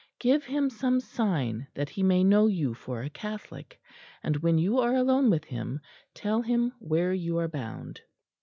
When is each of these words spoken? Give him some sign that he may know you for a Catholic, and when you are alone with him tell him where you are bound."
Give 0.19 0.43
him 0.43 0.71
some 0.71 0.99
sign 0.99 1.67
that 1.75 1.89
he 1.89 2.01
may 2.01 2.23
know 2.23 2.47
you 2.47 2.73
for 2.73 3.03
a 3.03 3.09
Catholic, 3.11 3.79
and 4.23 4.35
when 4.37 4.57
you 4.57 4.79
are 4.79 4.95
alone 4.95 5.29
with 5.29 5.45
him 5.45 5.79
tell 6.15 6.41
him 6.41 6.71
where 6.79 7.13
you 7.13 7.37
are 7.37 7.47
bound." 7.47 8.01